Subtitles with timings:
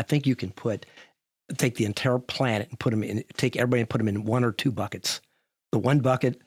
[0.00, 0.86] I think you can put
[1.58, 4.44] take the entire planet and put them in, take everybody and put them in one
[4.44, 5.20] or two buckets.
[5.72, 6.40] The one bucket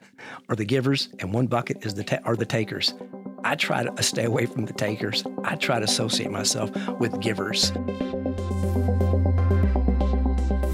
[0.49, 2.95] are the givers, and one bucket is the ta- are the takers.
[3.43, 5.23] I try to stay away from the takers.
[5.43, 7.69] I try to associate myself with givers.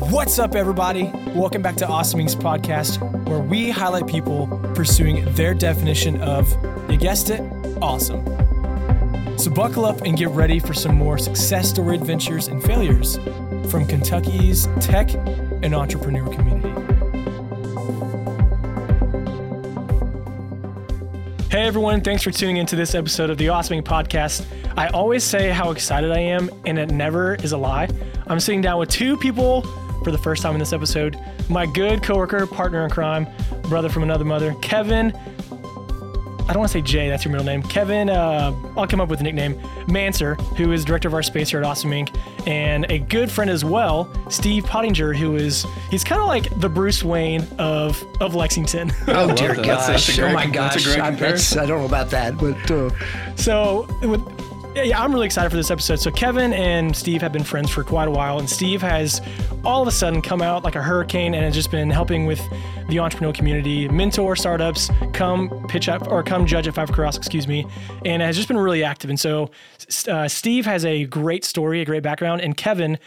[0.10, 1.12] What's up, everybody?
[1.36, 6.50] Welcome back to Awesome Inc.'s podcast, where we highlight people pursuing their definition of,
[6.90, 7.42] you guessed it,
[7.82, 8.24] awesome.
[9.40, 13.16] So buckle up and get ready for some more success story adventures and failures
[13.72, 16.68] from Kentucky's tech and entrepreneur community.
[21.50, 23.86] Hey everyone, thanks for tuning into this episode of the Awesome Inc.
[23.86, 24.46] podcast.
[24.76, 27.88] I always say how excited I am, and it never is a lie.
[28.28, 29.62] I'm sitting down with two people
[30.04, 31.18] for the first time in this episode.
[31.48, 33.26] My good coworker, partner in crime,
[33.64, 35.18] brother from another mother, Kevin.
[36.50, 37.62] I don't want to say Jay, that's your middle name.
[37.62, 39.54] Kevin, uh, I'll come up with a nickname.
[39.86, 42.18] Manser, who is director of our space here at Awesome Inc.,
[42.48, 46.68] and a good friend as well, Steve Pottinger, who is he's kind of like the
[46.68, 48.92] Bruce Wayne of of Lexington.
[49.10, 49.58] Oh dear that.
[49.58, 49.88] That's- gosh!
[50.08, 50.86] that's a great- oh my that's a gosh!
[50.86, 52.90] great I, that's, I don't know about that, but uh,
[53.36, 54.22] So, with,
[54.76, 56.00] yeah, yeah, I'm really excited for this episode.
[56.00, 59.22] So, Kevin and Steve have been friends for quite a while, and Steve has
[59.66, 62.40] all of a sudden come out like a hurricane and has just been helping with
[62.88, 67.48] the entrepreneurial community, mentor startups, come pitch up or come judge at Five Across, excuse
[67.48, 67.66] me,
[68.06, 69.10] and has just been really active.
[69.10, 69.50] And so,
[70.08, 73.00] uh, Steve has a great story, a great background, and Kevin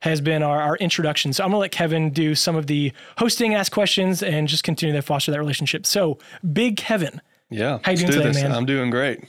[0.00, 1.32] has been our, our introduction.
[1.32, 4.94] So I'm gonna let Kevin do some of the hosting, ask questions, and just continue
[4.94, 5.86] to foster that relationship.
[5.86, 6.18] So,
[6.52, 7.20] Big Kevin,
[7.50, 7.78] Yeah.
[7.82, 8.42] How you doing do today, this.
[8.42, 8.52] man?
[8.52, 9.24] I'm doing great.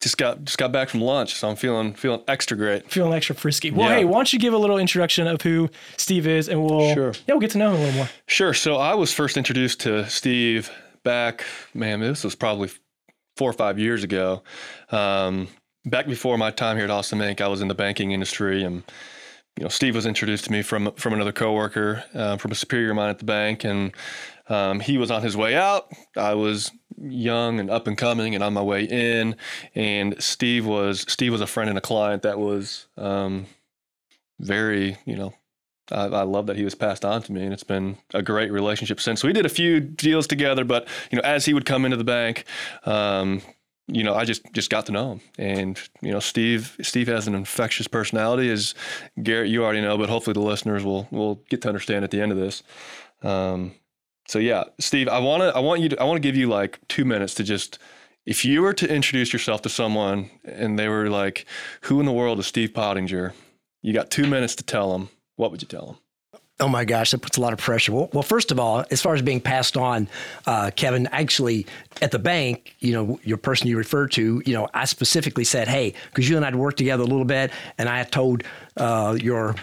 [0.00, 2.88] Just got just got back from lunch, so I'm feeling feeling extra great.
[2.90, 3.72] feeling extra frisky.
[3.72, 3.96] Well, Yeah.
[3.96, 7.12] hey, why don't you give a little introduction of who Steve is, and we'll Sure.
[7.26, 8.08] yeah, we'll get to know him a little more.
[8.28, 8.54] Sure.
[8.54, 10.70] So I was first introduced to Steve
[11.02, 12.70] back, man, this was probably
[13.36, 14.42] four or five years ago.
[14.92, 15.48] Um,
[15.84, 18.84] back before my time here at Awesome Inc., I was in the banking industry, and
[19.56, 22.90] you know, Steve was introduced to me from from another coworker, uh, from a superior
[22.90, 23.90] of mine at the bank, and
[24.48, 25.90] um, he was on his way out.
[26.16, 29.36] I was young and up and coming, and on my way in.
[29.74, 33.46] And Steve was Steve was a friend and a client that was um,
[34.40, 35.34] very, you know,
[35.90, 38.52] I, I love that he was passed on to me, and it's been a great
[38.52, 39.20] relationship since.
[39.20, 41.96] So we did a few deals together, but you know, as he would come into
[41.96, 42.44] the bank,
[42.84, 43.42] um,
[43.86, 47.26] you know, I just just got to know him, and you know, Steve Steve has
[47.26, 48.74] an infectious personality, as
[49.22, 52.20] Garrett you already know, but hopefully the listeners will will get to understand at the
[52.20, 52.62] end of this.
[53.22, 53.72] Um,
[54.28, 56.48] so yeah, Steve, I want to I want you to I want to give you
[56.48, 57.78] like two minutes to just.
[58.26, 61.46] If you were to introduce yourself to someone and they were like,
[61.82, 63.32] "Who in the world is Steve Pottinger?"
[63.82, 65.08] You got two minutes to tell them.
[65.36, 65.96] What would you tell them?
[66.60, 67.92] oh my gosh, that puts a lot of pressure.
[67.92, 70.08] Well, well first of all, as far as being passed on,
[70.46, 71.66] uh, Kevin, actually
[72.02, 75.68] at the bank, you know, your person you referred to, you know, I specifically said,
[75.68, 78.42] hey, because you and I had worked together a little bit, and I told
[78.76, 79.54] uh, your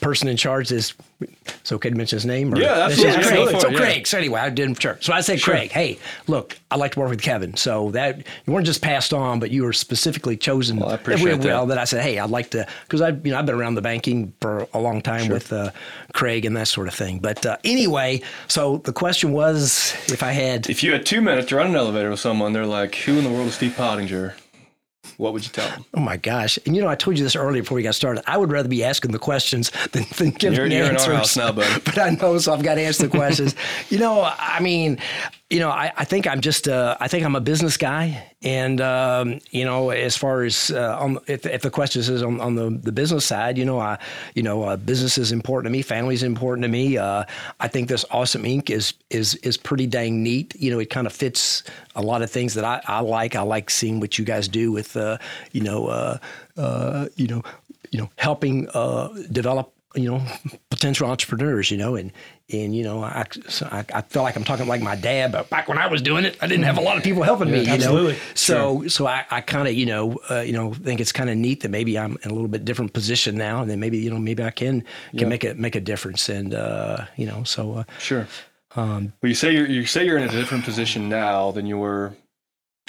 [0.00, 2.52] person in charge is It's okay to mention his name?
[2.52, 3.14] Or, Yeah, absolutely.
[3.16, 3.50] just Craig.
[3.50, 3.78] for So yeah.
[3.78, 4.06] Craig.
[4.06, 4.78] So anyway, I didn't.
[4.78, 5.04] church.
[5.06, 7.56] So I said, Craig, hey, look, I'd like to work with Kevin.
[7.56, 10.78] So that you weren't just passed on, but you were specifically chosen.
[10.78, 11.74] Well, I appreciate well, that.
[11.74, 13.82] that I said, hey, I'd like to, because I've you know I've been around the
[13.82, 15.70] banking for a long time with uh,
[16.12, 17.18] Craig and that sort of thing.
[17.20, 21.48] But uh, anyway, so the question was if I had If you had two minutes
[21.48, 24.34] to run an elevator with someone, they're like, "Who in the world is Steve Pottinger?"
[25.16, 25.84] What would you tell them?
[25.94, 26.58] Oh my gosh!
[26.66, 28.22] And you know, I told you this earlier before we got started.
[28.26, 31.00] I would rather be asking the questions than, than giving You're- the you're in our
[31.12, 31.16] answers.
[31.16, 31.82] house now, bud.
[31.84, 33.54] but I know, so I've got to answer the questions.
[33.88, 34.98] you know, I mean,
[35.48, 38.80] you know, I, I think I'm just, uh, I think I'm a business guy, and
[38.80, 42.56] um, you know, as far as uh, on, if, if the question is on, on
[42.56, 43.96] the, the business side, you know, I,
[44.34, 46.98] you know, uh, business is important to me, family is important to me.
[46.98, 47.22] Uh,
[47.60, 48.70] I think this Awesome Inc.
[48.70, 50.56] is is is pretty dang neat.
[50.56, 51.62] You know, it kind of fits
[51.94, 53.36] a lot of things that I, I like.
[53.36, 55.18] I like seeing what you guys do with, uh,
[55.52, 57.42] you know, uh, you know,
[57.92, 58.64] you know, helping
[59.30, 60.22] develop you know
[60.70, 61.70] potential entrepreneurs.
[61.70, 62.12] You know, and
[62.52, 65.48] and you know, I, so I I feel like I'm talking like my dad, but
[65.50, 67.62] back when I was doing it, I didn't have a lot of people helping me.
[67.62, 68.12] You absolutely.
[68.12, 71.30] know, so so I, I kind of you know uh, you know think it's kind
[71.30, 73.98] of neat that maybe I'm in a little bit different position now, and then maybe
[73.98, 74.84] you know maybe I can
[75.16, 77.74] can make a make a difference, and uh, you know so.
[77.74, 78.26] Uh, Sure.
[78.76, 82.14] well, you say you're you say you're in a different position now than you were,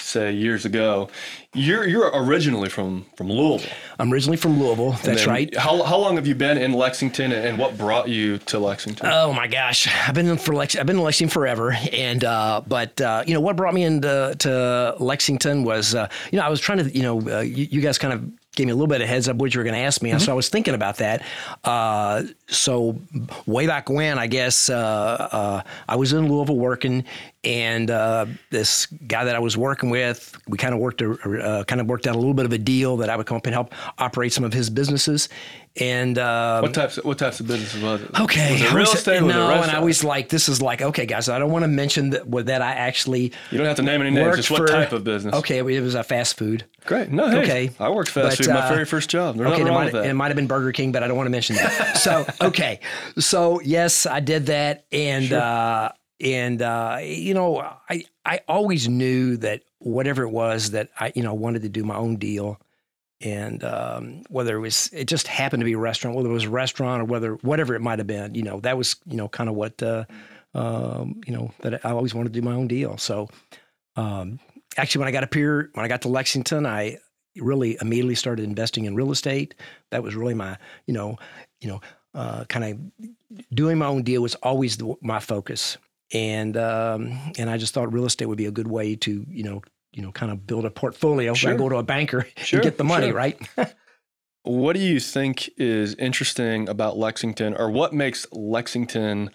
[0.00, 1.08] say, years ago.
[1.54, 3.70] You're you're originally from from Louisville.
[3.98, 4.92] I'm originally from Louisville.
[5.02, 5.54] That's right.
[5.56, 9.08] How how long have you been in Lexington, and what brought you to Lexington?
[9.10, 12.60] Oh my gosh, I've been in for Lex- I've been in Lexington forever, and uh,
[12.66, 16.48] but uh, you know what brought me into to Lexington was uh, you know I
[16.48, 18.88] was trying to you know uh, you, you guys kind of gave me a little
[18.88, 20.48] bit of heads up what you were going to ask me, and so I was
[20.48, 21.22] thinking about that.
[21.64, 22.98] Uh, so
[23.46, 24.74] way back when, I guess uh,
[25.32, 27.04] uh, I was in Louisville working,
[27.44, 31.64] and uh, this guy that I was working with, we kind of worked a, uh,
[31.64, 33.46] kind of worked out a little bit of a deal that I would come up
[33.46, 35.28] and help operate some of his businesses.
[35.80, 36.98] And uh, What types?
[36.98, 38.20] Of, what types of businesses was it?
[38.20, 38.52] Okay.
[38.52, 39.22] Was it real estate?
[39.22, 41.62] Was it no, and I was like, this is like, okay, guys, I don't want
[41.62, 44.36] to mention that, that I actually You don't have to name any names.
[44.36, 45.34] Just what for- type of business?
[45.36, 46.64] Okay, it was a fast food.
[46.84, 47.10] Great.
[47.10, 47.70] No, hey, Okay.
[47.78, 48.54] I worked fast But, food.
[48.54, 49.36] My uh, very first job.
[49.36, 51.30] There's Okay, it might, it might have been Burger King, but I don't want to
[51.30, 51.96] mention that.
[51.98, 52.80] so, okay,
[53.18, 55.90] so yes, I did that, and uh,
[56.20, 57.58] and uh, you know,
[57.88, 61.84] I I always knew that whatever it was that I you know wanted to do
[61.84, 62.60] my own deal,
[63.20, 66.44] and um, whether it was it just happened to be a restaurant, whether it was
[66.44, 69.28] a restaurant or whether whatever it might have been, you know, that was you know
[69.28, 70.04] kind of what uh,
[70.54, 72.96] um, you know that I always wanted to do my own deal.
[72.98, 73.28] So.
[73.96, 74.38] Um,
[74.76, 76.98] actually, when I got up here, when I got to Lexington, I
[77.36, 79.54] really immediately started investing in real estate.
[79.90, 80.56] That was really my,
[80.86, 81.18] you know,
[81.60, 81.80] you know,
[82.14, 85.76] uh, kind of doing my own deal was always the, my focus,
[86.12, 89.42] and um, and I just thought real estate would be a good way to, you
[89.42, 89.62] know,
[89.92, 91.34] you know, kind of build a portfolio.
[91.34, 91.52] Sure.
[91.52, 93.16] I go to a banker Sure, and get the money, sure.
[93.16, 93.38] right?
[94.44, 99.30] What do you think is interesting about Lexington, or what makes Lexington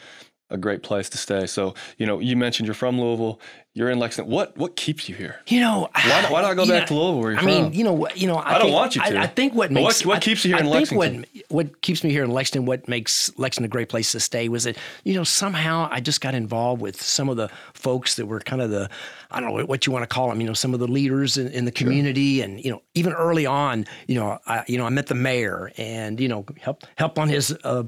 [0.50, 1.46] a great place to stay?
[1.46, 3.40] So, you know, you mentioned you're from Louisville.
[3.76, 4.32] You're in Lexington.
[4.32, 5.38] What what keeps you here?
[5.48, 7.20] You know, Why, why not go back know, to Louisville?
[7.22, 7.52] Where you're I from?
[7.52, 9.18] mean, you know, you know, I, I don't think- want you to.
[9.18, 11.26] I, I think what what- makes what I- keeps you here I in Lexington?
[11.48, 14.48] What, what keeps me here in Lexington, what makes Lexington a great place to stay,
[14.48, 18.28] was that you know somehow I just got involved with some of the folks that
[18.28, 18.92] were kind of the
[19.32, 21.38] I don't know what you want to call them, you know, some of the leaders
[21.38, 24.86] in, in the community, and you know, even early on, you know, I you know
[24.86, 27.86] I met the mayor and you know help help on his uh,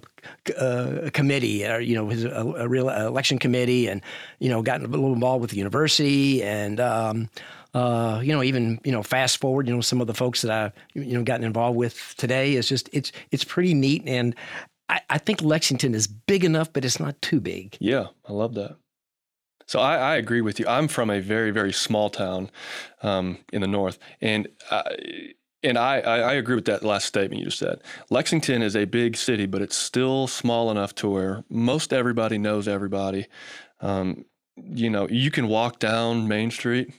[0.58, 4.02] uh, committee, or you know, his uh, a real election committee, and
[4.40, 6.80] you know, gotten a little involved with the university and.
[6.80, 7.30] Um,
[7.74, 10.50] uh, you know, even you know, fast forward, you know, some of the folks that
[10.50, 14.33] I you know gotten involved with today is just it's it's pretty neat, and
[14.88, 17.75] I, I think Lexington is big enough, but it's not too big.
[17.81, 18.77] Yeah, I love that.
[19.68, 20.68] So I, I agree with you.
[20.68, 22.51] I'm from a very, very small town
[23.01, 25.33] um, in the north, and I,
[25.63, 27.81] and I, I I agree with that last statement you just said.
[28.10, 32.68] Lexington is a big city, but it's still small enough to where most everybody knows
[32.68, 33.25] everybody.
[33.81, 34.25] Um,
[34.57, 36.94] you know, you can walk down Main Street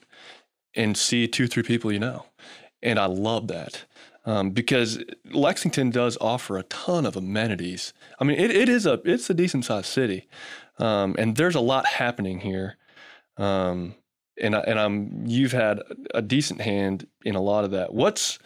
[0.75, 2.26] and see two, three people you know,
[2.82, 3.85] and I love that.
[4.25, 7.93] Um, because Lexington does offer a ton of amenities.
[8.19, 10.26] I mean, it, it is a it's a decent sized city,
[10.81, 12.76] um, and there's a lot happening here.
[13.37, 13.94] Um,
[14.41, 15.81] and I, and I'm you've had
[16.12, 17.94] a decent hand in a lot of that.
[17.94, 18.41] What's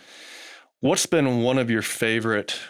[0.81, 2.61] what's been one of your favorite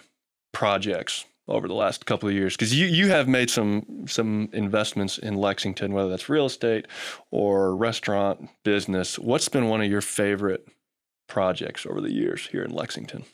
[0.53, 2.55] projects over the last couple of years?
[2.57, 6.87] Because you you have made some some investments in Lexington, whether that's real estate
[7.31, 9.19] or restaurant business.
[9.19, 10.67] What's been one of your favorite
[11.29, 13.25] projects over the years here in Lexington?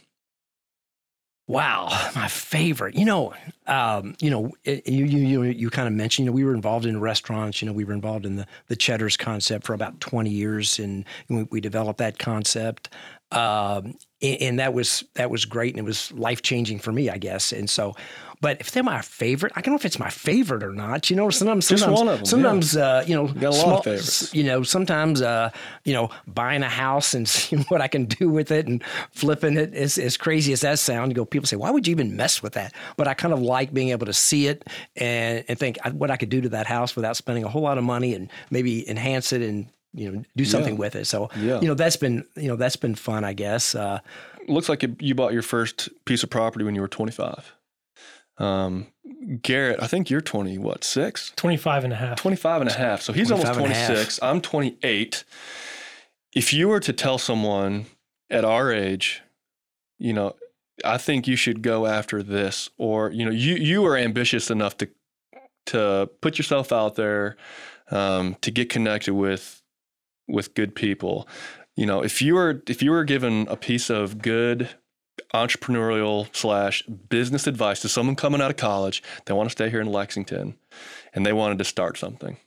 [1.49, 1.87] Wow,
[2.17, 2.97] my favorite.
[2.97, 3.33] You know,
[3.69, 6.27] um, you know, it, you you you, kind of mentioned.
[6.27, 7.63] You know, we were involved in restaurants.
[7.63, 11.05] You know, we were involved in the the Cheddar's concept for about twenty years, and
[11.29, 12.89] we, we developed that concept.
[13.32, 17.11] Um, and, and that was that was great, and it was life changing for me,
[17.11, 17.52] I guess.
[17.52, 17.94] And so,
[18.40, 21.11] but if they're my favorite, I don't know if it's my favorite or not.
[21.11, 22.31] You know, sometimes Just sometimes one of 'em, yeah.
[22.31, 24.32] sometimes uh, you know, got a lot of favorites.
[24.34, 25.50] you know, sometimes uh,
[25.84, 29.56] you know, buying a house and seeing what I can do with it and flipping
[29.56, 31.08] it as, as crazy as that sounds.
[31.11, 32.72] You go, people say, why would you even mess with that?
[32.96, 34.64] But I kind of like being able to see it
[34.94, 37.76] and, and think what I could do to that house without spending a whole lot
[37.76, 41.06] of money and maybe enhance it and you know do something with it.
[41.06, 41.60] So Yeah.
[41.60, 43.75] you know that's been you know that's been fun, I guess.
[43.75, 43.98] Uh,
[44.46, 47.52] looks like you- you bought your first piece of property when you were 25.
[48.38, 48.87] Um,
[49.43, 51.32] Garrett, I think you're 20, what, six?
[51.36, 52.19] 25 and a half.
[52.19, 53.00] 25 and a half.
[53.00, 53.86] So he's almost 25 and a half.
[53.88, 54.19] 26.
[54.22, 55.24] I'm 28.
[56.34, 57.86] If you were to tell someone
[58.31, 59.22] at our age,
[59.98, 60.34] you know,
[60.84, 64.76] I think you should go after this, or, you know, you, you are ambitious enough
[64.79, 64.88] to,
[65.67, 67.36] to put yourself out there,
[67.91, 69.56] um, to get connected with,
[70.29, 71.29] with good people.
[71.75, 74.69] You know, if you were, if you were given a piece of good
[75.35, 79.81] entrepreneurial slash business advice to someone coming out of college, they want to stay here
[79.81, 80.56] in Lexington
[81.15, 82.39] and they wanted to start something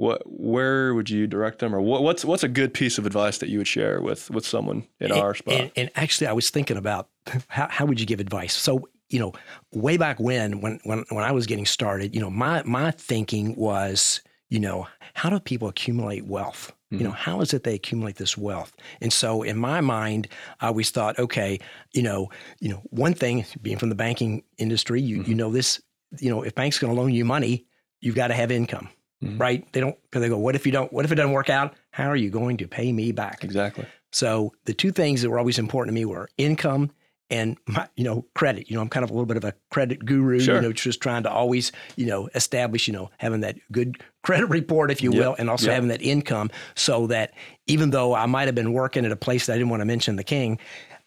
[0.00, 3.36] what where would you direct them or what, what's what's a good piece of advice
[3.36, 6.32] that you would share with with someone in and, our spot And, and actually, I
[6.32, 7.08] was thinking about
[7.48, 8.54] how, how would you give advice?
[8.54, 9.32] So, you know,
[9.72, 13.56] way back when, when, when, when I was getting started, you know, my, my thinking
[13.56, 16.72] was, you know, how do people accumulate wealth?
[16.92, 18.72] You know, how is it they accumulate this wealth?
[19.00, 20.26] And so in my mind,
[20.60, 21.60] I always thought, okay,
[21.92, 25.80] you know, you know, one thing being from the banking industry, you, you know, this,
[26.18, 27.64] you know, if bank's going to loan you money,
[28.00, 28.88] you've got to have income,
[29.22, 29.38] Mhm.
[29.38, 29.72] right?
[29.72, 31.74] They don't, because they go, what if you don't, what if it doesn't work out?
[31.92, 33.44] How are you going to pay me back?
[33.44, 36.90] exactly So the two things that were always important to me were income
[37.30, 38.68] and my, you know, credit.
[38.68, 40.40] You know, I'm kind of a little bit of a credit guru.
[40.40, 40.56] Sure.
[40.56, 44.46] You know, just trying to always, you know, establish, you know, having that good credit
[44.46, 45.20] report, if you Yep.
[45.20, 45.74] will, and also Yep.
[45.74, 47.32] having that income, so that
[47.66, 49.86] even though I might have been working at a place that I didn't want to
[49.86, 50.58] mention the king,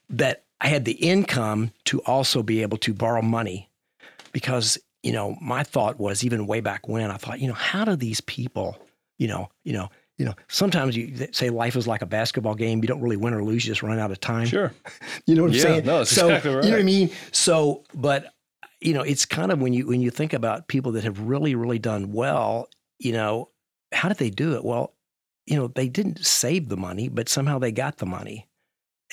[0.09, 3.69] that I had the income to also be able to borrow money
[4.31, 7.83] because, you know, my thought was even way back when I thought, you know, how
[7.83, 8.77] do these people,
[9.17, 12.79] you know, you know, you know, sometimes you say life is like a basketball game.
[12.82, 14.46] You don't really win or lose; you just run out of time.
[14.48, 14.72] Sure.
[15.25, 15.86] You know what I'm Yeah, saying?
[15.86, 16.63] no, that's so exactly right.
[16.65, 17.10] you know what I mean.
[17.32, 18.34] So, but
[18.82, 21.55] you know, it's kind of when you when you think about people that have really
[21.55, 22.67] really done well.
[23.00, 23.50] You know,
[23.91, 24.63] how did they do it?
[24.63, 24.93] Well,
[25.46, 28.48] you know, they didn't save the money, but somehow they got the money.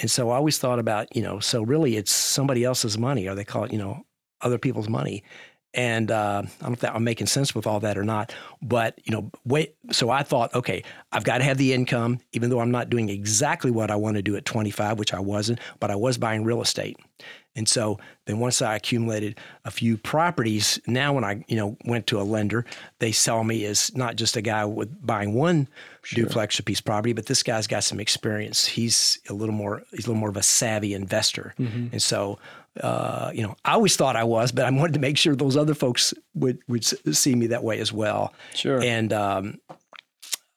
[0.01, 3.35] And so I always thought about, you know, so really it's somebody else's money, or
[3.35, 4.05] they call it, you know,
[4.43, 5.23] other people's money.
[5.73, 8.99] And uh, I don't know if I'm making sense with all that or not, but
[9.05, 9.77] you know, wait.
[9.93, 13.09] So I thought, okay, I've got to have the income, even though I'm not doing
[13.09, 16.45] exactly what I want to do at 25, which I wasn't, but I was buying
[16.45, 16.97] real estate.
[17.57, 22.07] And so then once I accumulated a few properties, now when I, you know, went
[22.09, 22.65] to a lender,
[23.01, 25.69] they saw me as not just a guy with buying one
[26.15, 28.67] duplex or piece of property, but this guy's got some experience.
[28.67, 31.55] He's a little more, he's a little more of a savvy investor.
[31.93, 32.39] And so,
[32.81, 35.57] uh, you know, I always thought I was, but I wanted to make sure those
[35.57, 38.33] other folks would would see me that way as well.
[38.55, 38.81] Sure.
[38.81, 39.59] And um,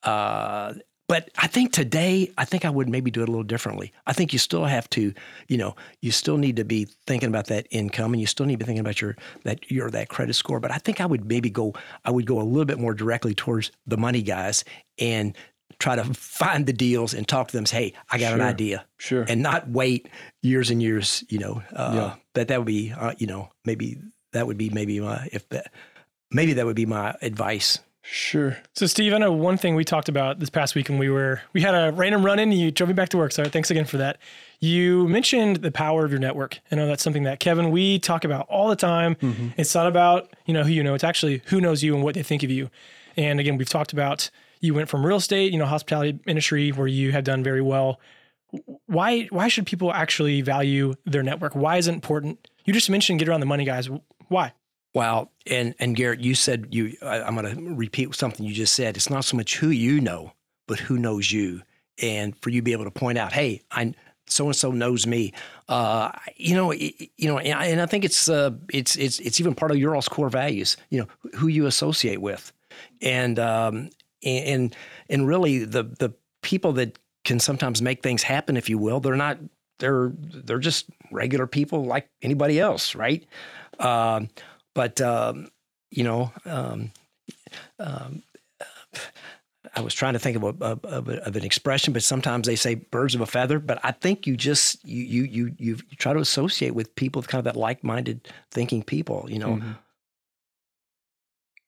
[0.04, 0.74] uh,
[1.10, 3.92] but I think today, I think I would maybe do it a little differently.
[4.08, 5.14] I think you still have to,
[5.48, 8.54] you know, you still need to be thinking about that income, and you still need
[8.54, 10.60] to be thinking about your that your that credit score.
[10.60, 11.74] But I think I would maybe go,
[12.06, 14.64] I would go a little bit more directly towards the money guys
[14.98, 15.36] and
[15.84, 17.66] try to find the deals and talk to them.
[17.66, 19.26] Say, hey, I got an idea, Sure.
[19.28, 20.08] and not wait
[20.42, 21.24] years and years.
[21.28, 22.16] You know, uh, Yeah.
[22.36, 23.98] that that would be, uh, you know, maybe
[24.32, 25.72] that would be maybe my if that
[26.32, 27.80] maybe that would be my advice.
[28.06, 28.58] Sure.
[28.76, 31.42] So, Steve, I know one thing we talked about this past week and we were
[31.54, 32.52] we had a random run in.
[32.52, 34.18] You drove me back to work, so thanks again for that.
[34.60, 36.60] You mentioned the power of your network.
[36.72, 39.16] I know that's something that Kevin we talk about all the time.
[39.58, 42.16] It's not about you know who you know; it's actually who knows you and what
[42.16, 42.70] they think of you.
[43.18, 44.30] And again, we've talked about
[44.64, 48.00] you went from real estate, you know, hospitality industry where you have done very well.
[48.86, 51.56] Why why should people actually value their network?
[51.56, 52.48] Why is it important?
[52.66, 53.90] You just mentioned get around the money, guys.
[54.28, 54.54] Why?
[54.94, 56.96] Well, and and Garrett, you said you.
[57.02, 58.96] I, I'm going to repeat something you just said.
[58.96, 60.34] It's not so much who you know,
[60.68, 61.64] but who knows you,
[62.02, 63.94] and for you to be able to point out, hey, I
[64.28, 65.34] so and so knows me.
[65.68, 69.20] Uh, you know, it- you know, and I, and I think it's uh, it's it's
[69.20, 70.78] it's even part of your all's core values.
[70.92, 71.08] You know,
[71.40, 72.54] who you associate with,
[73.02, 73.90] and um,
[74.24, 74.76] and
[75.10, 79.16] and really the the people that can sometimes make things happen, if you will, they're
[79.16, 79.38] not.
[79.80, 83.26] They're they're just regular people like anybody else, right?
[83.80, 84.30] Um,
[84.76, 85.50] but um,
[85.92, 86.92] you know, um,
[87.80, 88.24] um,
[89.76, 92.56] I was trying to think of, a, of, a- of an expression, but sometimes they
[92.56, 95.24] say "birds of a feather." But I think you just you you
[95.58, 99.26] you you try to associate with people, kind of that like-minded thinking people.
[99.28, 99.62] You know,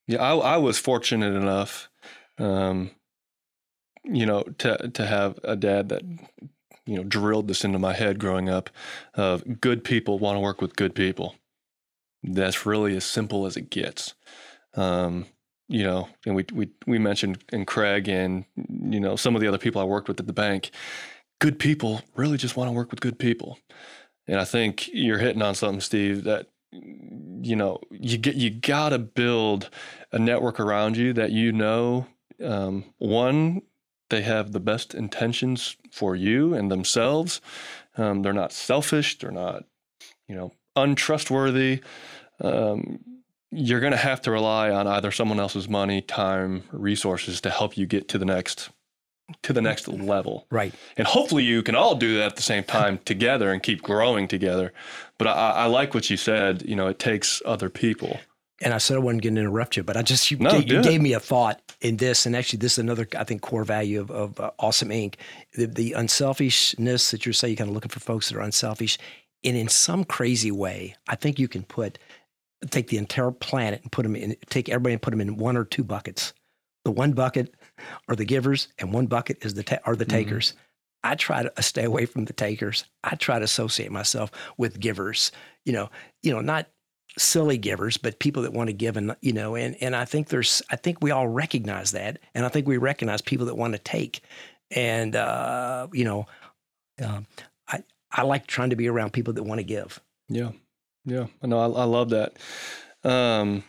[0.07, 1.89] Yeah, I, I was fortunate enough,
[2.37, 2.91] um,
[4.03, 6.03] you know, to to have a dad that
[6.85, 8.69] you know drilled this into my head growing up.
[9.15, 11.35] Of good people want to work with good people.
[12.23, 14.13] That's really as simple as it gets.
[14.75, 15.25] Um,
[15.67, 19.47] you know, and we we we mentioned and Craig and you know some of the
[19.47, 20.71] other people I worked with at the bank.
[21.39, 23.59] Good people really just want to work with good people,
[24.27, 26.23] and I think you're hitting on something, Steve.
[26.23, 29.69] That you know you get you gotta build
[30.11, 32.07] a network around you that you know
[32.43, 33.61] um, one
[34.09, 37.41] they have the best intentions for you and themselves.
[37.97, 39.17] Um, they're not selfish.
[39.17, 39.63] They're not
[40.27, 41.81] you know untrustworthy.
[42.39, 42.99] Um,
[43.51, 47.77] you're going to have to rely on either someone else's money time resources to help
[47.77, 48.69] you get to the next
[49.41, 50.45] to the next level.
[50.51, 50.73] Right?
[50.97, 54.27] and hopefully you can all do that at the same time together and keep growing
[54.27, 54.71] together.
[55.17, 56.63] But I, I like what you said.
[56.63, 58.19] You know it takes other people
[58.62, 60.71] And I said I wasn't going to interrupt you, but I just you, No, gave,
[60.71, 63.65] you gave me a thought in this, and actually, this is another I think core
[63.65, 65.15] value of, of uh, Awesome Inc.
[65.53, 68.97] The, the unselfishness that you're saying, you're kind of looking for folks that are unselfish,
[69.43, 72.00] and in some crazy way, I think you can put
[72.69, 75.57] take the entire planet and put them in, take everybody and put them in one
[75.57, 76.33] or two buckets.
[76.85, 77.53] The one bucket
[78.07, 80.09] are the givers, and one bucket is the ta- are the Mhm.
[80.09, 80.53] takers.
[81.03, 82.85] I try to stay away from the takers.
[83.03, 85.31] I try to associate myself with givers.
[85.65, 85.89] You know,
[86.24, 86.67] you know, not
[87.17, 90.29] silly givers, but people that want to give and you know, and and I think
[90.29, 92.19] there's I think we all recognize that.
[92.33, 94.21] And I think we recognize people that want to take.
[94.71, 96.27] And uh, you know,
[97.03, 97.27] um,
[97.67, 100.01] I I like trying to be around people that want to give.
[100.27, 100.51] Yeah,
[101.05, 101.59] yeah, I know.
[101.59, 102.33] I, I love that.
[103.03, 103.63] Um,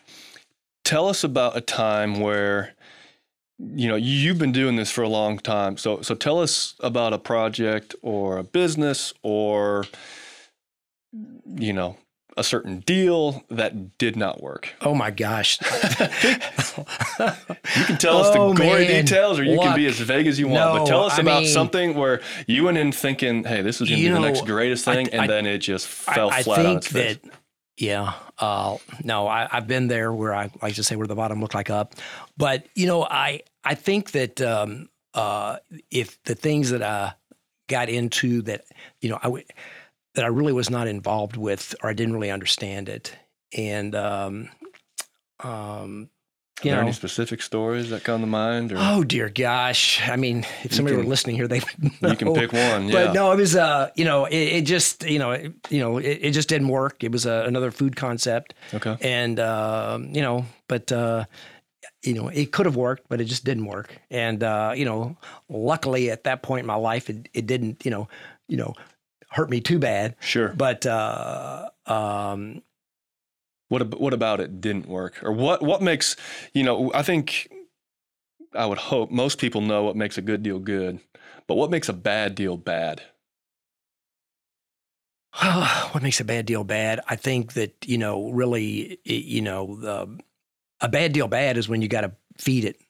[0.84, 2.74] tell us about a time where
[3.58, 5.76] you know you've been doing this for a long time.
[5.76, 9.84] So, so tell us about a project or a business or
[11.46, 11.96] you know
[12.38, 14.68] a certain deal that did not work.
[14.82, 15.58] Oh my gosh.
[15.62, 15.66] you
[17.84, 19.04] can tell us Oh, the gory man.
[19.04, 21.42] details or you can be as vague as you want, but tell us I about
[21.42, 24.44] mean- something where you went in thinking, hey, this is going to be the next
[24.44, 27.18] greatest I- thing, and I- then it just fell I, I flat on its face.
[27.22, 27.30] that,
[27.78, 31.40] yeah, uh, no, I, I've been there where I like to say where the bottom
[31.40, 31.94] looked like up,
[32.36, 35.56] but you know, I I think that um, uh,
[35.90, 37.12] if the things that I
[37.68, 38.64] got into that
[39.02, 39.44] you know I would
[40.16, 43.14] that I really was not involved with or I didn't really understand it,
[43.56, 44.48] and um,
[45.40, 48.72] um, Are you there know, any specific stories that come to mind?
[48.72, 50.00] Or Oh dear gosh!
[50.08, 52.08] I mean, if somebody were listening here, they would know.
[52.10, 52.88] you can pick one.
[52.88, 52.92] Yeah.
[53.06, 55.98] But no, it was uh, you know, it, it just you know, it, you know,
[55.98, 57.04] it, it just didn't work.
[57.04, 58.96] It was uh, another food concept, Okay.
[59.02, 61.26] and um, you know, but uh,
[62.02, 63.96] you know, it could have worked, but it just didn't work.
[64.10, 65.16] And uh, you know,
[65.48, 68.08] luckily at that point in my life, it, it didn't, you know,
[68.48, 68.74] you know,
[69.30, 70.16] hurt me too bad.
[70.20, 70.48] Sure.
[70.56, 72.62] But uh, um,
[73.68, 76.16] What what about it didn't work, or what what makes
[76.54, 76.90] you know?
[76.94, 77.48] I think
[78.54, 81.00] I would hope most people know what makes a good deal good,
[81.46, 83.02] but what makes a bad deal bad?
[85.92, 87.00] what makes a bad deal bad?
[87.08, 90.18] I think that you know, really, you know, the,
[90.80, 92.80] a bad deal bad is when you got to feed it,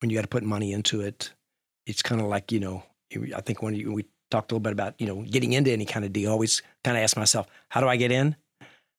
[0.00, 1.32] when you got to put money into it.
[1.86, 2.84] It's kind of like you know,
[3.34, 5.84] I think when you, we talked a little bit about you know getting into any
[5.84, 8.34] kind of deal, I always kind of ask myself, how do I get in?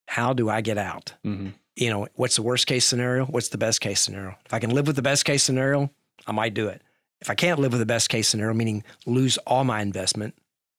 [0.08, 1.14] How do I get out?
[1.26, 1.50] Mm-hmm.
[1.76, 3.26] You know, what's the worst case scenario?
[3.26, 4.36] What's the best case scenario?
[4.46, 5.90] If I can live with the best case scenario,
[6.28, 6.82] I might do it.
[7.20, 10.36] If I can't live with the best case scenario, meaning lose all my investment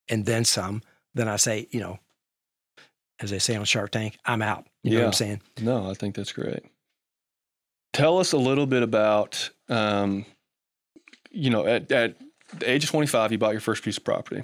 [0.09, 0.81] and then some,
[1.13, 1.99] then I say, you know,
[3.19, 4.67] as they say on Shark Tank, I'm out.
[4.83, 5.07] You know what Yeah.
[5.07, 5.41] I'm saying?
[5.61, 6.63] No, I think that's great.
[7.93, 10.25] Tell us a little bit about, um,
[11.31, 12.15] you know, at, at
[12.59, 14.43] the age of 25, you bought your first piece of property.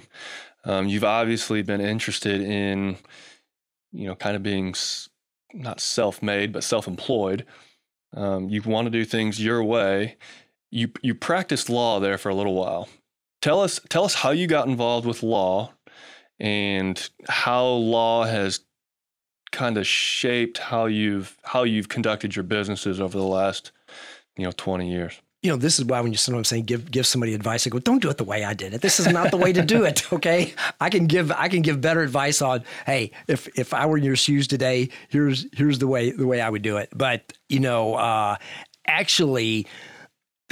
[0.64, 2.96] Um, you've obviously been interested in,
[3.92, 4.74] you know, kind of being
[5.52, 7.44] not self made, but self employed.
[8.14, 10.16] Um, you want to do things your way.
[10.70, 12.88] You, you practiced law there for a little while.
[13.40, 15.72] Tell us, tell us how you got involved with law
[16.38, 18.60] and how law has
[19.52, 23.70] kind of shaped how you've how you've conducted your businesses over the last
[24.36, 27.04] you know 20 years You know, this is why when you sometimes saying give give
[27.04, 28.80] somebody advice, I go, don't do it the way I did it.
[28.80, 30.04] This is not the way to do it.
[30.12, 30.54] Okay.
[30.80, 34.04] I can give I can give better advice on, hey, if if I were in
[34.04, 36.90] your shoes today, here's here's the way the way I would do it.
[36.94, 38.36] But, you know, uh
[38.86, 39.66] actually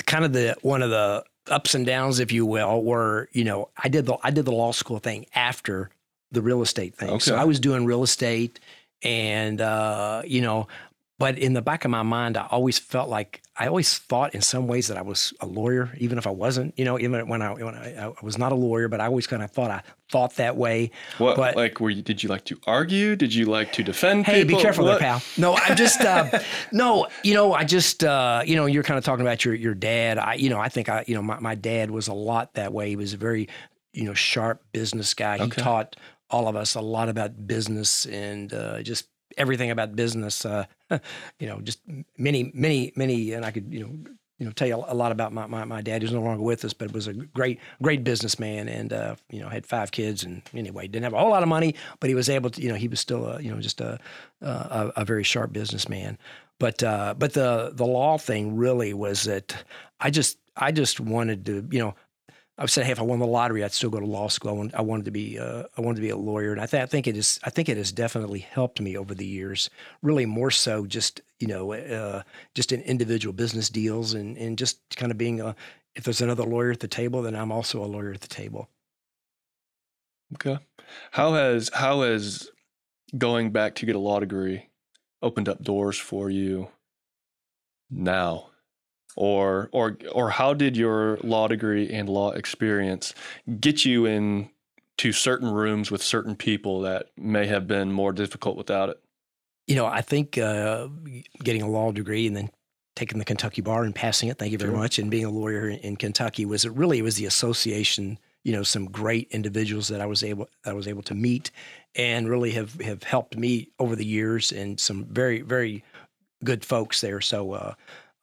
[0.06, 3.68] kind of the one of the ups and downs, if you will, were, you know,
[3.82, 5.90] I did the I did the law school thing after
[6.32, 7.20] the real estate thing.
[7.20, 7.40] So Okay.
[7.42, 8.58] I was doing real estate
[9.02, 10.66] and uh, you know,
[11.20, 14.40] but in the back of my mind, I always felt like I always thought in
[14.40, 16.76] some ways that I was a lawyer, even if I wasn't.
[16.78, 19.26] You know, even when I when I, I was not a lawyer, but I always
[19.26, 20.90] kind of thought I thought that way.
[21.18, 24.24] what But- like were you did you like to argue did you like to defend
[24.26, 25.22] Hey, people be careful What- there, pal.
[25.36, 26.40] No, I'm just uh,
[26.72, 29.74] no, you know, I just uh, you know, you're kind of talking about your your
[29.74, 30.16] dad.
[30.18, 32.72] I you know, I think I you know, my, my dad was a lot that
[32.72, 32.88] way.
[32.88, 33.48] He was a very
[33.92, 35.36] you know sharp business guy.
[35.36, 35.60] He Okay.
[35.60, 35.96] taught
[36.32, 40.44] all of us a lot about business and uh, just everything about business.
[40.44, 40.64] Uh,
[41.38, 41.80] you know, just
[42.16, 44.12] many many many, and I could you know.
[44.38, 46.00] You know, tell you a lot about my, my, my dad.
[46.00, 49.50] who's no longer with us, but was a great great businessman, and uh, you know
[49.50, 50.24] had five kids.
[50.24, 52.62] And anyway, didn't have a whole lot of money, but he was able to.
[52.62, 53.98] You know, he was still a, you know just a
[54.40, 56.16] a, a very sharp businessman.
[56.58, 59.62] But uh, but the the law thing really was that
[60.00, 61.94] I just I just wanted to you know
[62.60, 64.50] I said hey if I won the lottery I'd still go to law school.
[64.50, 66.66] I wanted, I wanted to be uh, I wanted to be a lawyer, and I,
[66.66, 69.70] th- I think it is I think it has definitely helped me over the years.
[70.02, 72.22] Really more so just you know uh,
[72.54, 75.56] just in individual business deals and and just kind of being a
[75.96, 78.68] if there's another lawyer at the table then I'm also a lawyer at the table.
[80.34, 80.58] okay
[81.10, 82.50] how has how has
[83.16, 84.68] going back to get a law degree
[85.22, 86.68] opened up doors for you
[87.90, 88.49] now
[89.16, 93.14] or or or how did your law degree and law experience
[93.58, 94.50] get you in
[94.98, 99.00] to certain rooms with certain people that may have been more difficult without it
[99.70, 100.88] you know, I think uh,
[101.44, 102.50] getting a law degree and then
[102.96, 104.78] taking the Kentucky bar and passing it, thank you very Sure.
[104.78, 108.18] much, and being a lawyer in, in Kentucky was it really it was the association,
[108.42, 111.52] you know, some great individuals that I was able I was able to meet
[111.94, 115.84] and really have have helped me over the years and some very very
[116.42, 117.20] good folks there.
[117.20, 117.74] So uh,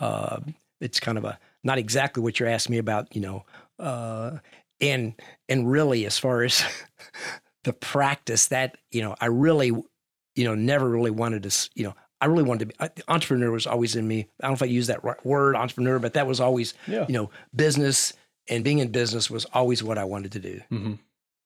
[0.02, 0.40] uh,
[0.82, 3.46] it's kind of a not exactly what you're asking me about, you know,
[3.80, 4.38] uh,
[4.80, 5.14] and
[5.50, 6.64] and really as far as
[7.64, 9.72] the practice that you know I really
[10.38, 13.66] you know, never really wanted to, you know, I really wanted to be, entrepreneur was
[13.66, 14.28] always in me.
[14.40, 17.06] I don't know if I use that right word, entrepreneur, but that was always, yeah
[17.08, 18.14] you know, business
[18.48, 20.62] and being in business was always what I wanted to do.
[20.70, 20.94] hmm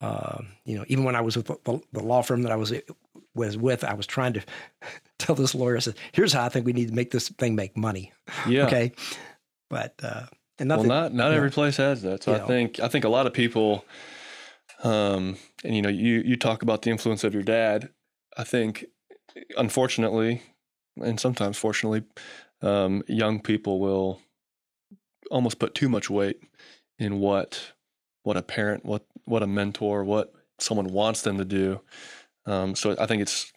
[0.01, 2.73] Um, you know, even when I was with the, the law firm that I was
[3.33, 4.41] was with, I was trying to
[5.19, 7.55] tell this lawyer, I said, here's how I think we need to make this thing
[7.55, 8.11] make money.
[8.47, 8.65] Yeah.
[8.65, 8.91] Okay.
[9.69, 10.25] But, uh,
[10.61, 12.23] and well, nothing, not not you every place has that.
[12.23, 12.45] So I know.
[12.45, 13.83] think I think a lot of people,
[14.83, 17.89] um, and you know, you you talk about the influence of your dad.
[18.37, 18.85] I think,
[19.57, 20.43] unfortunately,
[21.03, 22.03] and sometimes fortunately,
[22.61, 24.21] um, young people will
[25.31, 26.39] almost put too much weight
[26.99, 27.73] in what
[28.21, 31.81] what a parent, what what a mentor, what someone wants them to do.
[32.45, 33.51] Um, so I think it's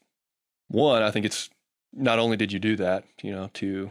[0.68, 1.02] one.
[1.02, 1.50] I think it's
[1.92, 3.90] not only did you do that, you know, to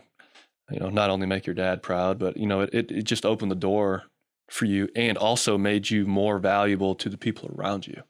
[0.71, 3.25] you know not only make your dad proud, but you know it it, it just
[3.25, 4.03] opened the door
[4.49, 8.03] for you and also made you more valuable to the people around you.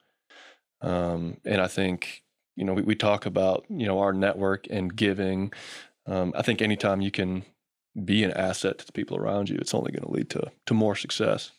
[0.82, 2.24] Um, and I think
[2.56, 5.54] you know we, we talk about you know our network and giving.
[6.06, 7.46] Um, I think anytime you can
[8.04, 10.74] be an asset to the people around you, it's only going to lead to to
[10.74, 11.52] more success.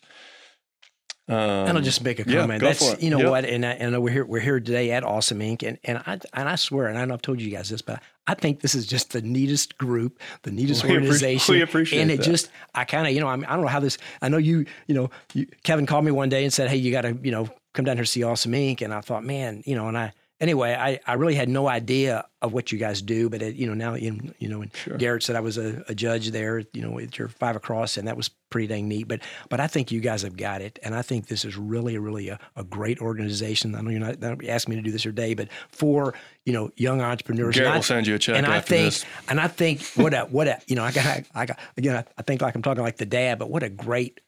[1.26, 2.60] Um, and I'll just make a yeah, comment.
[2.60, 3.30] go That's you know Yep.
[3.30, 5.62] what, and I, and we're here we're here today at Awesome Inc.
[5.66, 8.02] And and I and I swear, and I know I've told you guys this, but
[8.26, 11.54] I think this is just the neatest group, the neatest We organization.
[11.54, 12.24] we appreciate And it that.
[12.24, 13.96] just, I kind of, you know, I, mean, I don't know how this.
[14.22, 16.90] I know you, you know, you, Kevin called me one day and said, "Hey, you
[16.92, 19.62] got to, you know, come down here and see Awesome Inc." And I thought, man,
[19.64, 23.01] you know, and I anyway, I, I really had no idea of what you guys
[23.03, 24.97] do, but it, you know now you you know, and Sure.
[24.97, 28.07] Garrett said I was a, a judge there, you know, at your five across, and
[28.09, 29.09] that was pretty dang neat.
[29.09, 31.97] But but I think you guys have got it, and I think this is really
[31.99, 33.75] really a, a great organization.
[33.75, 36.70] I know you're not, not asking me to do this today, but for you know
[36.77, 39.05] young entrepreneurs, Garrett I- will send you a check and I think, this.
[39.29, 42.05] and I think what a what a you know I got I got again I,
[42.18, 44.20] I think like I'm talking like the dad, but what a great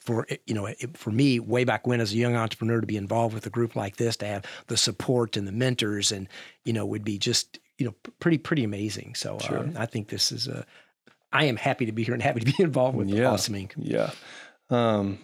[0.00, 3.34] for you know for me way back when as a young entrepreneur to be involved
[3.34, 6.28] with a group like this to have the support and the mentors and
[6.64, 9.14] you know would be just you know pretty pretty amazing.
[9.16, 10.64] So um, I think this is a
[11.32, 13.30] I am happy to be here and happy to be involved with Yeah.
[13.30, 13.72] Awesome Inc.
[13.76, 14.10] Yeah.
[14.70, 15.18] Um,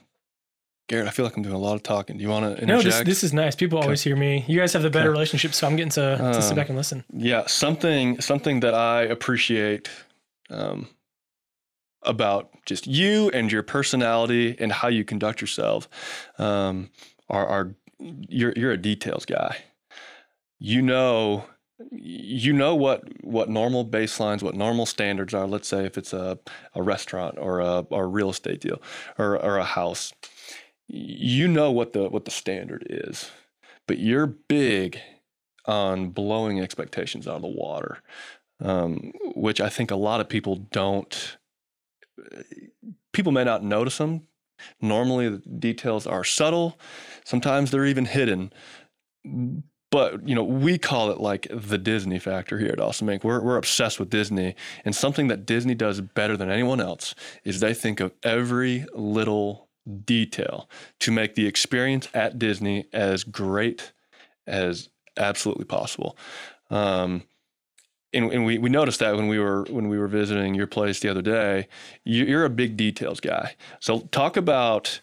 [0.88, 2.16] Garrett, I feel like I'm doing a lot of talking.
[2.16, 3.06] Do you want to No, interject?
[3.06, 3.54] this this is nice.
[3.54, 4.44] People always hear me.
[4.48, 5.12] You guys have the better Okay.
[5.12, 7.04] relationship, so I'm getting to, to sit Um, back and listen.
[7.12, 9.88] Yeah, something something that I appreciate
[10.50, 10.88] um,
[12.02, 15.88] about just you and your personality and how you conduct yourself
[16.38, 16.90] um,
[17.28, 19.58] are, are you're you're a details guy.
[20.58, 21.44] You know
[21.90, 25.46] you know what what normal baselines, what normal standards are.
[25.46, 26.38] Let's say if it's a,
[26.74, 28.80] a restaurant or a or a real estate deal
[29.18, 30.12] or or a house,
[30.88, 33.30] you know what the what the standard is,
[33.86, 34.98] but you're big
[35.66, 37.98] on blowing expectations out of the water,
[38.60, 41.38] um, which I think a lot of people don't.
[43.12, 44.26] People may not notice them.
[44.80, 46.78] Normally, the details are subtle.
[47.24, 48.52] Sometimes they're even hidden.
[49.90, 53.24] But you know, we call it like the Disney factor here at Awesome Inc.
[53.24, 54.54] We're we're obsessed with Disney,
[54.84, 59.68] and something that Disney does better than anyone else is they think of every little
[60.04, 60.68] detail
[61.00, 63.92] to make the experience at Disney as great
[64.46, 66.16] as absolutely possible.
[66.70, 67.24] Um,
[68.12, 71.00] and, and we, we noticed that when we were when we were visiting your place
[71.00, 71.68] the other day,
[72.04, 73.54] you, you're a big details guy.
[73.80, 75.00] So talk about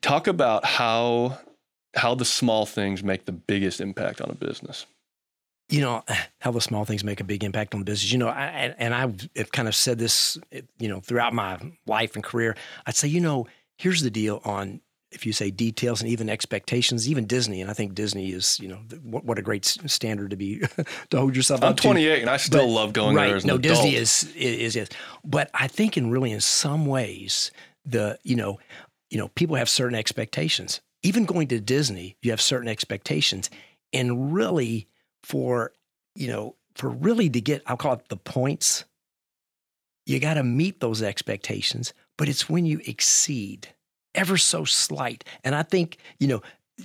[0.00, 1.38] talk about how
[1.96, 4.86] how the small things make the biggest impact on a business.
[5.70, 6.04] you know
[6.40, 8.12] how the small things make a big impact on the business.
[8.12, 10.38] You know, I, and- I've kind of said this,
[10.78, 12.56] you know, throughout my life and career.
[12.86, 14.80] I'd say, you know, here's the deal on
[15.10, 18.68] if you say details and even expectations, even Disney, and I think Disney is, you
[18.68, 20.58] know, what, what a great standard to be
[21.10, 21.82] to hold yourself I'm up to.
[21.82, 23.28] 28 and I still But- love going right.
[23.30, 23.58] there no.
[23.58, 24.88] Disney is, is is
[25.24, 27.50] but I think in really in some ways
[27.86, 28.58] the you know
[29.10, 30.80] you know people have certain expectations.
[31.02, 33.48] Even going to Disney, you have certain expectations,
[33.92, 34.88] and really
[35.22, 35.72] for
[36.16, 38.84] you know for really to get I'll call it the points,
[40.06, 41.94] you got to meet those expectations.
[42.18, 43.68] But it's when you exceed
[44.14, 46.42] ever so slight, and I think you know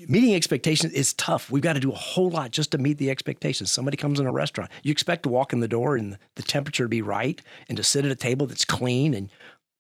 [0.07, 1.51] meeting expectations is tough.
[1.51, 3.71] We've got to do a whole lot just to meet the expectations.
[3.71, 6.85] Somebody comes in a restaurant, you expect to walk in the door and the temperature
[6.85, 9.29] to be right and to sit at a table that's clean and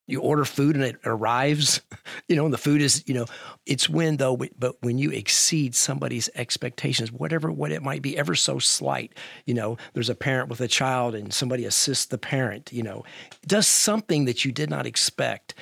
[0.05, 1.81] you order food and it arrives,
[2.27, 3.25] you know, and the food is, you know,
[3.65, 8.35] it's when though, but when you exceed somebody's expectations, whatever what it might be, ever
[8.35, 9.13] so slight,
[9.45, 13.03] you know, there's a parent with a child and somebody assists the parent, you know,
[13.47, 15.53] does something that you did not expect.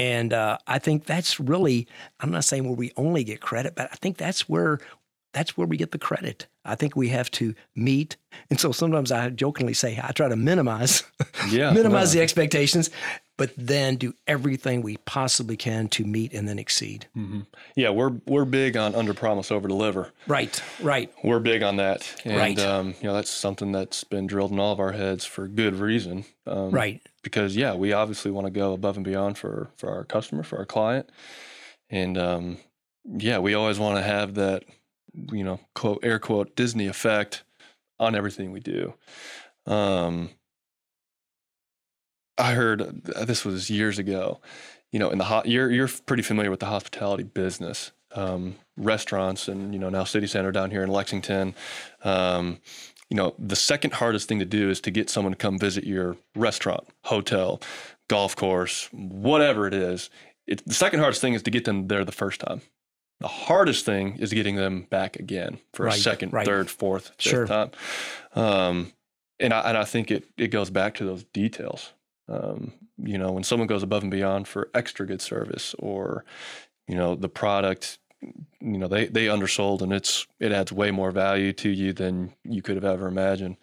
[0.00, 1.86] And uh, I think that's really,
[2.20, 4.78] I'm not saying where we only get credit, but I think that's where
[5.32, 6.48] that's where we get the credit.
[6.64, 8.16] I think we have to meet.
[8.48, 11.04] And so sometimes I jokingly say I try to minimize
[11.50, 12.18] Yeah, minimize no.
[12.18, 12.90] the expectations,
[13.40, 17.06] but then do everything we possibly can to meet and then exceed.
[17.74, 20.12] Yeah, we're we're big on under promise over deliver.
[20.26, 21.10] Right, right.
[21.24, 22.58] We're big on that, and Right.
[22.58, 25.74] um, you know that's something that's been drilled in all of our heads for good
[25.76, 26.26] reason.
[26.46, 27.00] Um, Right.
[27.22, 30.58] Because yeah, we obviously want to go above and beyond for for our customer, for
[30.58, 31.08] our client,
[31.88, 32.58] and um,
[33.06, 34.64] yeah, we always want to have that
[35.32, 37.42] you know, quote air quote Disney effect
[37.98, 38.92] on everything we do.
[39.64, 40.28] Um,
[42.40, 42.82] I heard
[43.14, 44.40] uh, this was years ago.
[44.92, 49.46] You know, in the hot, you're you're pretty familiar with the hospitality business, um, restaurants,
[49.48, 51.54] and you know now City Center down here in Lexington.
[52.02, 52.58] Um,
[53.08, 55.84] you know, the second hardest thing to do is to get someone to come visit
[55.84, 57.60] your restaurant, hotel,
[58.08, 60.10] golf course, whatever it is.
[60.46, 62.60] It, the second hardest thing is to get them there the first time.
[63.20, 66.46] The hardest thing is getting them back again for Right, a second, right.
[66.46, 67.46] third, fourth, fifth Sure.
[67.46, 67.70] time.
[68.34, 68.92] Um,
[69.38, 71.92] and I and I think it it goes back to those details.
[72.30, 76.24] Um, you know, when someone goes above and beyond for extra good service, or
[76.86, 81.10] you know, the product, you know, they they undersold, and it's it adds way more
[81.10, 83.56] value to you than you could have ever imagined.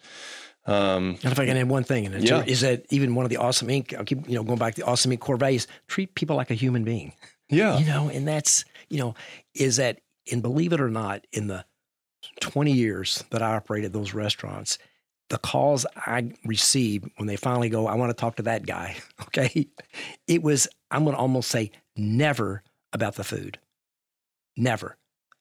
[0.66, 2.44] Um, And if I can add one thing, and it's, Yeah.
[2.46, 3.96] is that even one of the Awesome Inc.
[3.96, 5.20] I'll keep you know going back to the Awesome Inc.
[5.20, 7.14] core values: treat people like a human being.
[7.48, 9.14] yeah, You know, and that's you know
[9.54, 10.00] is that
[10.30, 11.64] and believe it or not, in the
[12.40, 14.78] twenty years that I operated those restaurants,
[15.30, 18.96] the calls I received when they finally go, I want to talk to that guy.
[19.28, 19.66] Okay,
[20.26, 22.62] it was I'm going to almost say never
[22.94, 23.58] about the food,
[24.56, 24.96] never.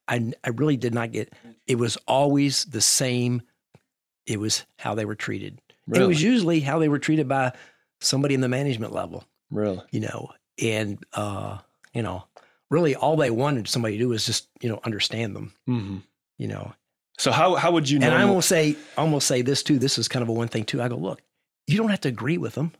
[0.08, 1.34] I I really did not get.
[1.68, 3.42] It was always the same.
[4.26, 5.62] It was how they were treated.
[5.88, 7.54] Really, It was usually how they were treated by
[8.02, 11.60] somebody in the management level, really, you know, and, uh,
[11.94, 12.26] you know,
[12.70, 15.98] really all they wanted somebody to do was just, you know, understand them, hmm
[16.38, 16.74] you know.
[17.18, 18.08] So how how would you know?
[18.08, 19.80] And I almost say, almost say this too.
[19.80, 20.82] This is kind of a one thing too.
[20.82, 21.22] I go, look,
[21.66, 22.74] you don't have to agree with them.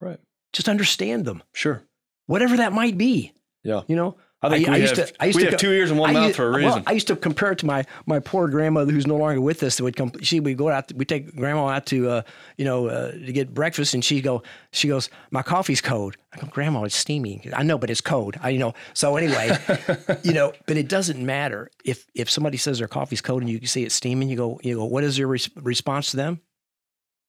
[0.00, 0.18] Right.
[0.52, 1.82] Just understand them, sure,
[2.26, 3.32] whatever that might be.
[3.62, 3.82] Yeah.
[3.86, 5.58] You know, I think I we used have to- I used we to have go-
[5.58, 6.82] two ears and one I mouth used- for a well, reason.
[6.86, 9.76] I used to compare it to my my poor grandmother who's no longer with us.
[9.76, 10.12] That would come.
[10.22, 10.90] She would go out.
[10.94, 12.22] We take grandma out to uh,
[12.56, 14.42] you know uh, to get breakfast, and she go.
[14.72, 16.16] She goes, my coffee's cold.
[16.32, 17.50] I go, grandma, it's steaming.
[17.54, 18.36] I know, but it's cold.
[18.40, 18.72] I you know.
[18.94, 19.50] So anyway,
[20.22, 23.58] you know, but it doesn't matter if if somebody says their coffee's cold and you
[23.58, 24.30] can see it steaming.
[24.30, 24.84] You go, you go.
[24.86, 26.40] What is your res- response to them?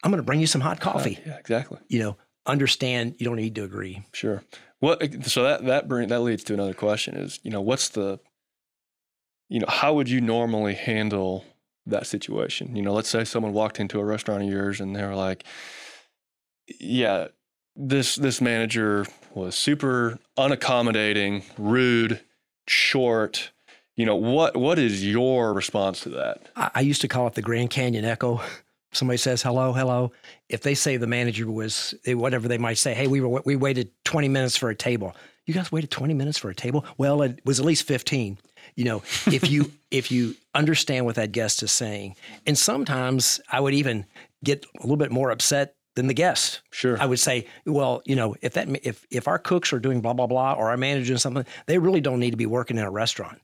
[0.04, 1.20] I'm going to bring you some hot coffee.
[1.28, 1.78] yeah, exactly.
[1.90, 3.16] You know, understand.
[3.20, 4.02] You don't need to agree.
[4.14, 4.42] Sure.
[4.82, 5.26] What?
[5.26, 8.20] So that that bring that leads to another question: is you know what's the,
[9.48, 11.46] you know, how would you normally handle
[11.86, 12.76] that situation?
[12.76, 15.44] You know, let's say someone walked into a restaurant of yours and they were like,
[16.80, 17.28] "Yeah,
[17.76, 22.22] this this manager was super unaccommodating, rude,
[22.68, 23.52] short."
[23.96, 24.58] You know what?
[24.58, 26.50] What is your response to that?
[26.56, 28.42] I, I used to call it the Grand Canyon Echo.
[28.94, 30.12] Somebody says hello, hello.
[30.50, 33.56] If they say the manager was eh, whatever they might say, hey, we were we
[33.56, 35.16] waited 20 minutes for a table.
[35.46, 36.86] You guys waited 20 minutes for a table?
[36.98, 38.38] Well, it was at least 15.
[38.76, 43.60] You know, if you if you understand what that guest is saying, and sometimes I
[43.60, 44.06] would even
[44.44, 46.62] get a little bit more upset than the guest.
[46.72, 47.02] Sure.
[47.02, 50.14] I would say, well, you know, if that if if our cooks are doing blah
[50.14, 52.84] blah blah or our manager doing something, they really don't need to be working in
[52.84, 53.42] a restaurant.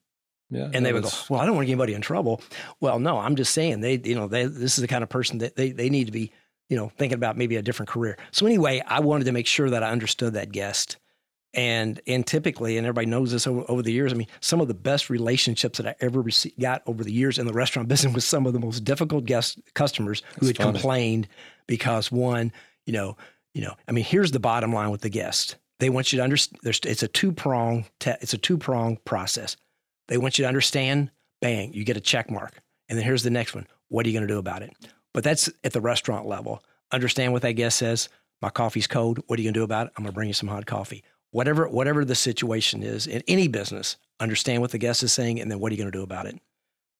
[0.49, 0.69] Yeah.
[0.73, 2.41] And they would go, "Well, I don't want to get anybody in trouble."
[2.79, 5.39] Well, no, I'm just saying they, you know, they, this is the kind of person
[5.39, 6.31] that they, they need to be,
[6.69, 8.17] you know, thinking about maybe a different career.
[8.31, 10.97] So anyway, I wanted to make sure that I understood that guest,
[11.53, 14.13] and and typically, and everybody knows this over, over the years.
[14.13, 17.37] I mean, some of the best relationships that I ever rece- got over the years
[17.39, 20.63] in the restaurant business was some of the most difficult guest customers who That's had
[20.63, 20.79] funny.
[20.79, 21.27] complained
[21.67, 22.51] because one,
[22.85, 23.17] you know,
[23.53, 25.57] you know, I mean, here's the bottom line with the guest.
[25.79, 26.61] They want you to understand.
[26.63, 27.85] It's a two prong.
[27.99, 29.57] Te- it's a two prong process.
[30.07, 31.11] They want you to understand.
[31.41, 32.61] Bang, you get a check mark.
[32.89, 33.67] And then here's the next one.
[33.89, 34.73] What are you going to do about it?
[35.13, 36.63] But that's at the restaurant level.
[36.91, 38.09] Understand what that guest says.
[38.41, 39.19] My coffee's cold.
[39.27, 39.93] What are you going to do about it?
[39.97, 41.03] I'm going to bring you some hot coffee.
[41.31, 45.51] Whatever, whatever the situation is in any business, understand what the guest is saying, and
[45.51, 46.39] then what are you going to do about it?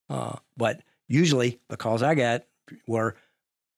[0.10, 2.44] Uh, but usually, the calls I got
[2.88, 3.16] were,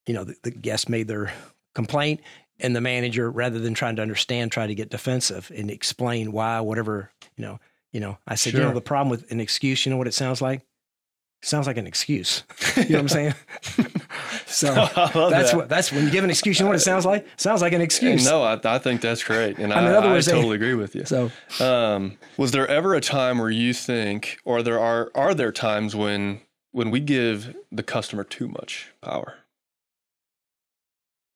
[0.08, 1.32] you know, the, the guest made their
[1.76, 2.22] complaint,
[2.60, 6.60] and the manager, rather than trying to understand, tried to get defensive and explain why,
[6.62, 7.60] whatever, you know,
[7.92, 8.18] you know.
[8.28, 10.62] I said, you know, the problem with an excuse, you know what it sounds like?
[11.42, 12.44] It sounds like an excuse.
[12.78, 13.34] you know what I'm saying?
[14.46, 15.14] so that's
[15.52, 15.54] that.
[15.56, 16.60] what that's when you give an excuse.
[16.60, 17.26] You know what it sounds like?
[17.38, 18.26] sounds like an excuse.
[18.26, 20.96] No, I, I think that's great, and I I, mean, I they- totally agree with
[20.96, 21.06] you.
[21.06, 25.52] So Um, was there ever a time where you think, or there are are there
[25.54, 29.36] times when when we give the customer too much power?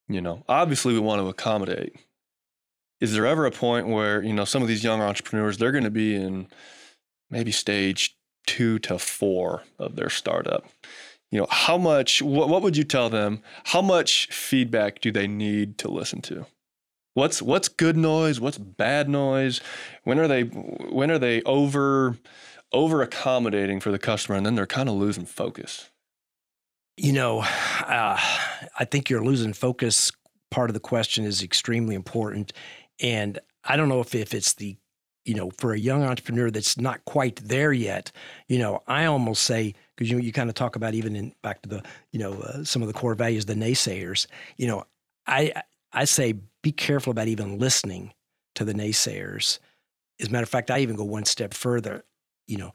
[0.09, 1.95] You know, obviously we want to accommodate.
[3.03, 5.83] Is there ever a point where you know some of these young entrepreneurs they're going
[5.83, 6.47] to be in
[7.29, 8.15] maybe stage
[8.47, 10.65] two to four of their startup?
[11.29, 12.21] You know, how much?
[12.21, 13.41] What, what would you tell them?
[13.65, 16.45] How much feedback do they need to listen to?
[17.13, 18.39] What's what's good noise?
[18.39, 19.59] What's bad noise?
[20.03, 22.17] When are they when are they over
[22.71, 25.89] over accommodating for the customer and then they're kind of losing focus?
[26.97, 28.19] you know, uh,
[28.79, 30.11] I think you're losing focus.
[30.51, 32.53] Part of the question is extremely important,
[33.01, 34.77] and I don't know if if it's the
[35.25, 38.11] you know, for a young entrepreneur that's not quite there yet,
[38.49, 41.61] you know, I almost say because you you kind of talk about even in back
[41.61, 44.27] to the you know uh, some of the core values, the naysayers.
[44.57, 44.85] You know,
[45.27, 45.53] I
[45.91, 48.13] I say be careful about even listening
[48.55, 49.59] to the naysayers.
[50.19, 52.03] As a matter of fact, I even go one step further.
[52.47, 52.73] You know,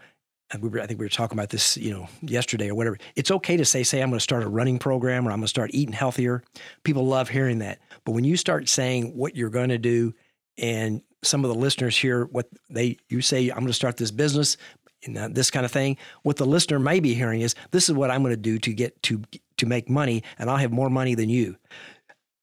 [0.61, 2.98] we were, I think we were talking about this, you know, yesterday or whatever.
[3.16, 5.44] It's okay to say, say, I'm going to start a running program or I'm going
[5.44, 6.42] to start eating healthier.
[6.84, 7.80] People love hearing that.
[8.04, 10.14] But when you start saying what you're going to do,
[10.56, 14.11] and some of the listeners hear what they, you say, I'm going to start this
[14.11, 14.56] business,
[15.04, 15.96] and this kind of thing.
[16.22, 18.72] What the listener may be hearing is, this is what I'm going to do to
[18.72, 19.22] get to
[19.58, 21.56] to make money, and I'll have more money than you.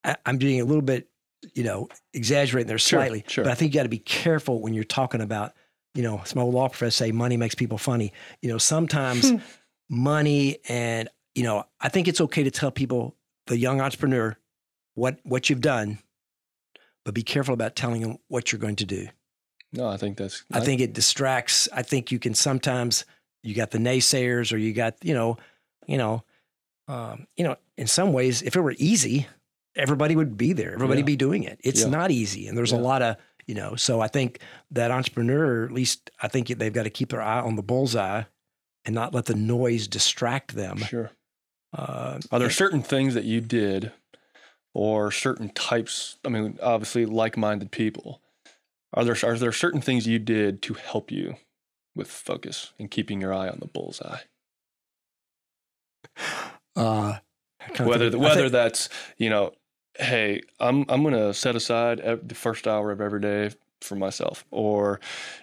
[0.03, 1.09] I, I'm doing a little bit,
[1.53, 3.43] you know, exaggerating there slightly, sure.
[3.43, 5.53] but I think you got to be careful when you're talking about
[5.95, 8.11] you know, some old law professors say money makes people funny.
[8.41, 9.31] You know, sometimes
[9.89, 13.15] money and, you know, I think it's okay to tell people,
[13.47, 14.37] the young entrepreneur,
[14.95, 15.99] what what you've done,
[17.03, 19.07] but be careful about telling them what you're going to do.
[19.73, 20.43] No, I think that's.
[20.51, 21.67] I think it distracts.
[21.73, 23.05] I think you can sometimes
[23.43, 25.37] you got the naysayers or you got you know,
[25.85, 26.23] you know,
[26.87, 27.57] um, you know.
[27.77, 29.27] In some ways, if it were easy,
[29.75, 30.73] everybody would be there.
[30.73, 31.05] Everybody Yeah.
[31.05, 31.59] be doing it.
[31.63, 31.89] It's Yeah.
[31.89, 33.75] not easy, and there's a lot of you know.
[33.75, 34.39] So I think
[34.71, 38.23] that entrepreneur, at least I think they've got to keep their eye on the bullseye
[38.85, 40.77] and not let the noise distract them.
[40.77, 41.11] Sure.
[41.73, 43.91] Uh, Are there certain things that you did
[44.73, 48.21] or certain types, I mean, obviously like minded people,
[48.93, 51.35] are there, are there certain things you did to help you
[51.95, 54.19] with focus and keeping your eye on the bullseye?
[56.75, 57.17] uh,
[57.79, 59.53] Whether, think- whether think- that's, you know,
[59.97, 64.45] hey, I'm, I'm going to set aside the first hour of every day for myself
[64.51, 64.99] or,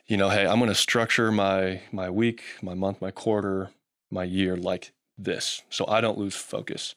[0.06, 3.70] you know, hey, I'm going to structure my, my week, my month, my quarter,
[4.10, 6.94] my year like this so I don't lose focus.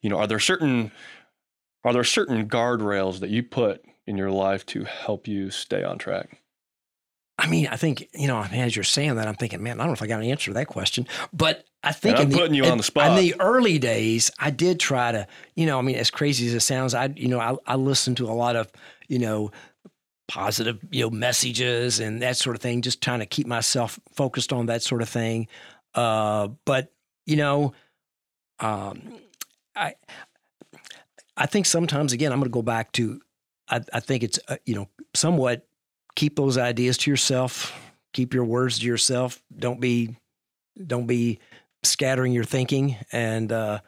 [0.00, 0.92] You know, are there certain
[1.84, 5.98] are there certain guardrails that you put in your life to help you stay on
[5.98, 6.42] track?
[7.38, 9.88] I mean, I think you know, as you're saying that, I'm thinking, man, I don't
[9.88, 11.06] know if I got an answer to that question.
[11.32, 13.10] But I think in I'm the, putting you in- on the spot.
[13.10, 16.54] In the early days, I did try to, you know, I mean, as crazy as
[16.54, 18.70] it sounds, I, you know, I, I listened to a lot of,
[19.06, 19.52] you know,
[20.28, 24.52] positive, you know, messages and that sort of thing, just trying to keep myself focused
[24.52, 25.46] on that sort of thing.
[25.94, 26.92] Uh, but
[27.26, 27.74] you know,
[28.60, 29.18] um,
[29.74, 29.94] I,
[31.36, 33.20] I think sometimes again, I'm going to go back to,
[33.68, 35.66] I, I think it's, uh, you know, somewhat
[36.16, 37.78] keep those ideas to yourself.
[38.12, 39.40] Keep your words to yourself.
[39.56, 40.16] Don't be
[40.84, 41.38] don't be
[41.84, 42.96] scattering your thinking.
[43.12, 43.80] And uh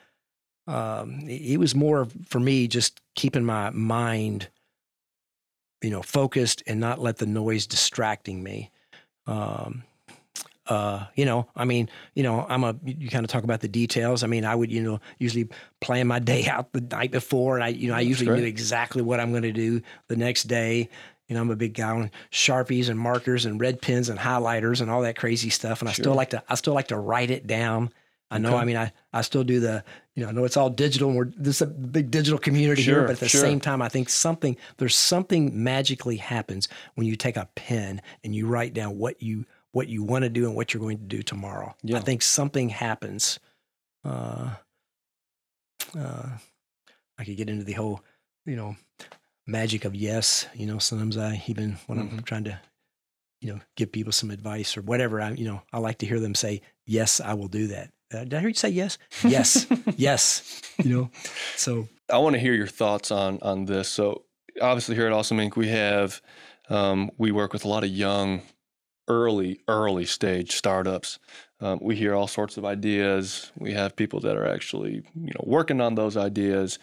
[0.68, 4.48] um it was more for me just keeping my mind
[5.82, 8.70] you know focused and not let the noise distracting me.
[9.26, 9.82] Um
[10.68, 13.68] uh, you know, I mean, you know, I'm a, you kind of talk about the
[13.68, 14.22] details.
[14.22, 15.48] I mean, I would, you know, usually
[15.80, 17.56] plan my day out the night before.
[17.56, 20.44] And I, you know, I usually knew exactly what I'm going to do the next
[20.44, 20.90] day.
[21.28, 24.80] You know, I'm a big guy on Sharpies and markers and red pens and highlighters
[24.80, 25.80] and all that crazy stuff.
[25.80, 27.92] And I still like to, I still like to write it down.
[28.30, 28.58] I know, Okay.
[28.58, 31.16] I mean, I, I still do the, you know, I know it's all digital and
[31.16, 33.40] we're, this is a big digital community here, but at the sure.
[33.40, 38.34] same time, I think something, there's something magically happens when you take a pen and
[38.34, 41.04] you write down what you, what you want to do and what you're going to
[41.04, 41.74] do tomorrow.
[41.82, 41.98] Yeah.
[41.98, 43.38] I think something happens.
[44.04, 44.50] Uh,
[45.98, 46.28] uh,
[47.18, 48.02] I could get into the whole,
[48.44, 48.76] you know,
[49.48, 50.46] magic of yes.
[50.54, 52.24] You know, sometimes I even when I'm Mhm.
[52.24, 52.61] trying to,
[53.40, 56.20] you know, give people some advice or whatever, I you know, I like to hear
[56.20, 58.98] them say, "Yes, I will do that." Uh, did I hear you say yes?
[59.24, 60.62] Yes, yes.
[60.82, 61.11] You know,
[61.56, 63.88] so I want to hear your thoughts on on this.
[63.88, 64.24] So
[64.61, 65.56] obviously here at Awesome Inc.
[65.56, 66.20] we have
[66.70, 68.42] um, we work with a lot of young,
[69.08, 71.18] early early stage startups.
[71.61, 73.50] Um, we hear all sorts of ideas.
[73.58, 76.78] We have people that are actually you know working on those ideas.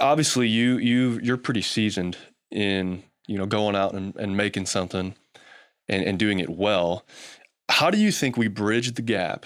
[0.00, 2.16] Obviously, you you you're pretty seasoned
[2.50, 5.14] in you know going out and, and making something
[5.88, 7.04] and, and doing it well.
[7.68, 9.44] How do you think we bridge the gap?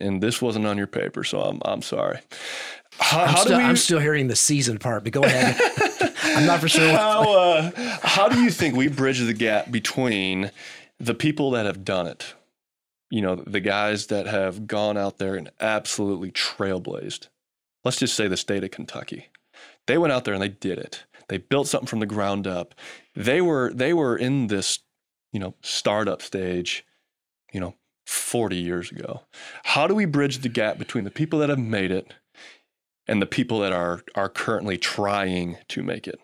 [0.00, 2.20] And this wasn't on your paper, so I'm I'm sorry.
[2.98, 3.64] How, I'm, how still, do we?
[3.64, 5.56] I'm still hearing the season part, but go ahead.
[6.22, 6.92] I'm not for sure.
[6.92, 7.70] How, uh,
[8.02, 10.50] how do you think we bridge the gap between
[10.98, 12.34] the people that have done it?
[13.10, 17.28] You know, the guys that have gone out there and absolutely trailblazed.
[17.84, 19.28] Let's just say the state of Kentucky.
[19.90, 21.04] They went out there and they did it.
[21.28, 22.76] They built something from the ground up.
[23.16, 24.78] They were they were in this,
[25.32, 26.86] you know, startup stage,
[27.52, 27.74] you know,
[28.06, 29.22] 40 years ago.
[29.64, 32.14] How do we bridge the gap between the people that have made it
[33.08, 36.20] and the people that are are currently trying to make it?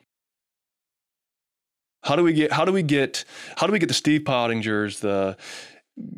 [2.04, 3.24] How do we get how do we get
[3.56, 5.36] how do we get the Steve Pottingers, the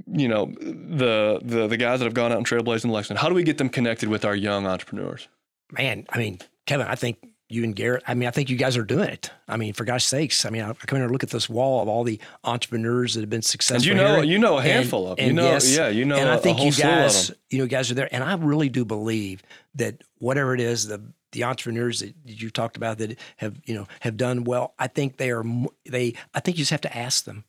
[0.06, 3.30] you know, the the the guys that have gone out and trailblazed in Lexington, how
[3.30, 5.28] do we get them connected with our young entrepreneurs?
[5.72, 7.18] man, I mean, Kevin, I think
[7.48, 8.02] you and Garrett.
[8.06, 9.30] I mean, I think you guys are doing it.
[9.48, 10.44] I mean, for gosh sakes.
[10.44, 13.20] I mean, I come in and look at this wall of all the entrepreneurs that
[13.20, 13.76] have been successful.
[13.76, 16.16] And you know, you know a handful and, of, you know, yes, yeah, you know,
[16.16, 18.08] and I I think you guys, you know, guys are there.
[18.12, 19.42] And I really do believe
[19.74, 23.86] that whatever it is, the the entrepreneurs that you talked about that have you know
[24.00, 24.74] have done well.
[24.78, 25.44] I think they are
[25.86, 26.14] they.
[26.34, 27.44] I think you just have to ask them.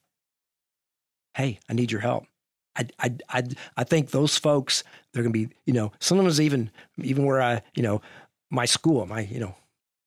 [1.35, 2.25] Hey, I need your help.
[2.75, 3.43] I, I, I,
[3.77, 6.71] I think those folks they're going to be you know sometimes even
[7.01, 8.01] even where I you know
[8.49, 9.55] my school my you know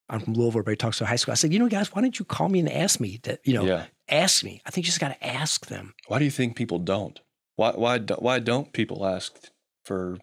[0.08, 0.60] I'm from Louisville.
[0.60, 1.32] Everybody talks to high school.
[1.32, 3.40] I said, you know, guys, why don't you call me and ask me that?
[3.44, 3.84] You know, Yeah.
[4.08, 4.60] ask me.
[4.66, 5.94] I think you just got to ask them.
[6.08, 7.20] Why do you think people don't?
[7.56, 9.38] Why why why don't people ask
[9.84, 10.18] for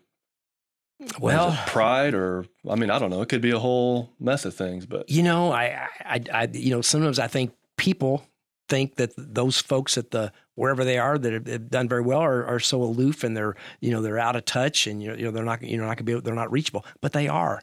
[1.19, 3.21] Well, pride or I mean I don't know.
[3.21, 6.71] It could be a whole mess of things, but you know, I, I, I, you
[6.71, 8.23] know, sometimes I think people
[8.67, 12.45] think that those folks at the wherever they are that have, done very well are,
[12.45, 15.23] are so aloof and they're you know they're out of touch and you know, you
[15.23, 17.61] know they're not you know not gonna be they're not reachable, but they are.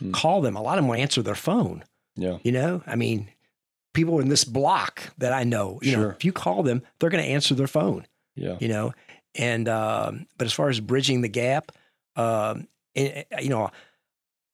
[0.00, 0.12] Hmm.
[0.12, 0.56] Call them.
[0.56, 1.84] A lot of them will answer their phone.
[2.16, 3.28] yeah, You know, I mean,
[3.92, 6.10] people in this block that I know, you know, Sure.
[6.12, 8.06] if you call them, they're going to answer their phone.
[8.36, 8.92] yeah, you know
[9.36, 11.72] and um, but as far as bridging the gap
[12.16, 13.68] um, and, uh, you know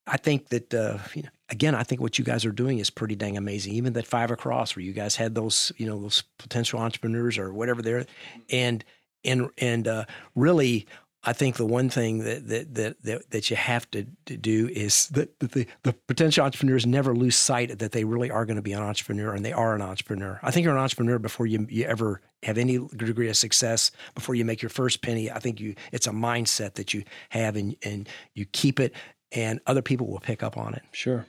[0.06, 2.88] i think that uh, you know, again i think what you guys are doing is
[2.90, 6.22] pretty dang amazing even that five across where you guys had those you know those
[6.38, 8.04] potential entrepreneurs or whatever there
[8.50, 8.84] and
[9.24, 10.86] and and uh, really
[11.22, 14.68] I think the one thing that that that that, that you have to, to do
[14.68, 18.56] is that that the, the potential entrepreneurs never lose sight that they really are going
[18.56, 20.40] to be an entrepreneur and they are an entrepreneur.
[20.42, 24.34] I think you're an entrepreneur before you you ever have any degree of success, before
[24.34, 25.30] you make your first penny.
[25.30, 28.94] I think you it's a mindset that you have and and you keep it
[29.32, 30.82] and other people will pick up on it.
[30.92, 31.26] sure.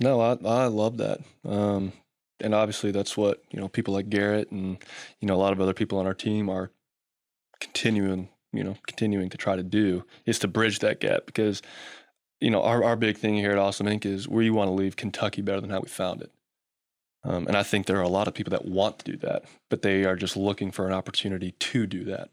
[0.00, 1.20] No, I I love that.
[1.44, 1.92] Um,
[2.40, 4.78] and obviously that's what you know people like Garrett and
[5.20, 6.70] you know a lot of other people on our team are
[7.60, 11.62] continuing you know continuing to try to do is to bridge that gap because
[12.40, 14.96] you know our, our big thing here at awesome inc is we want to leave
[14.96, 16.32] kentucky better than how we found it
[17.24, 19.44] um, and i think there are a lot of people that want to do that
[19.68, 22.30] but they are just looking for an opportunity to do that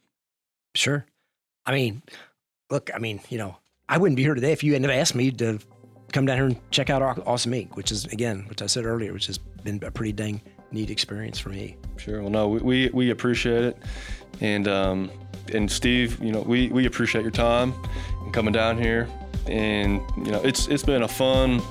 [0.76, 1.06] Sure.
[1.66, 2.04] I mean,
[2.70, 3.58] look, I mean, you know,
[3.90, 5.60] I wouldn't be here today if you hadn't asked me to
[6.12, 9.14] come down here and check out Awesome Inc., which is, again, which I said earlier,
[9.14, 10.42] which has been a pretty dang
[10.72, 11.76] neat experience for me.
[11.98, 13.78] sure well no we, we, we appreciate it
[14.42, 15.10] and um,
[15.54, 17.74] and steve you know we, we appreciate your time
[18.24, 19.08] and coming down here
[19.48, 21.62] and you know it's it's been a fun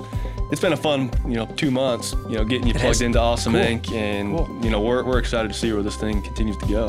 [0.53, 3.01] it's been a fun you know two months you know getting you It plugged has.
[3.03, 3.63] into awesome Cool.
[3.63, 4.61] inc and Cool.
[4.63, 6.87] you know we're, we're excited to see where this thing continues to go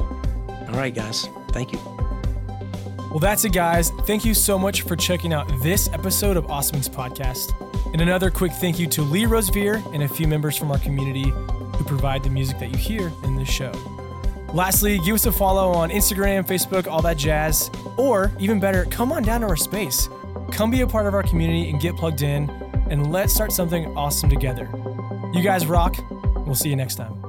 [0.70, 1.28] All right, guys.
[1.52, 1.80] Thank you.
[3.10, 3.92] Well, that's it, guys.
[4.06, 7.54] Thank you so much for checking out this episode of Awesome Inc.'s podcast.
[7.94, 11.32] And another quick thank you to Lee Rosevere and a few members from our community
[11.78, 13.72] who provide the music that you hear in this show.
[14.54, 17.70] Lastly, give us a follow on Instagram, Facebook, all that jazz.
[17.98, 20.08] Or even better, come on down to our space.
[20.52, 22.50] Come be a part of our community and get plugged in,
[22.90, 24.70] and let's start something awesome together.
[25.34, 25.96] You guys rock.
[26.46, 27.25] We'll see you next time.